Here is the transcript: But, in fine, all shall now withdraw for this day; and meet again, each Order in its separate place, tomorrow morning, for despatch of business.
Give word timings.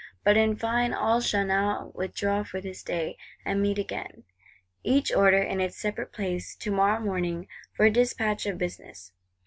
But, 0.23 0.35
in 0.35 0.55
fine, 0.55 0.95
all 0.95 1.21
shall 1.21 1.45
now 1.45 1.91
withdraw 1.93 2.41
for 2.43 2.59
this 2.59 2.81
day; 2.81 3.17
and 3.45 3.61
meet 3.61 3.77
again, 3.77 4.23
each 4.83 5.13
Order 5.13 5.43
in 5.43 5.61
its 5.61 5.77
separate 5.77 6.11
place, 6.11 6.55
tomorrow 6.55 6.99
morning, 6.99 7.47
for 7.71 7.87
despatch 7.91 8.47
of 8.47 8.57
business. 8.57 9.11